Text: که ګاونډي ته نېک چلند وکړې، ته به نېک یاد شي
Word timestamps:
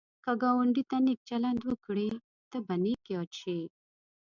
که 0.23 0.31
ګاونډي 0.41 0.83
ته 0.89 0.97
نېک 1.05 1.19
چلند 1.29 1.59
وکړې، 1.69 2.09
ته 2.49 2.57
به 2.65 2.75
نېک 2.83 3.01
یاد 3.15 3.31
شي 3.41 3.59